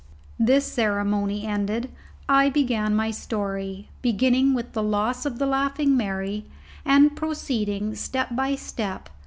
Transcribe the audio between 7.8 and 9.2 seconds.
step by step.